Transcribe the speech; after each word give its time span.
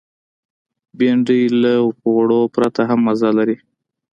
بېنډۍ 0.97 1.43
له 1.61 1.73
غوړو 2.03 2.41
پرته 2.55 2.81
هم 2.89 2.99
مزه 3.07 3.29
لري 3.37 3.57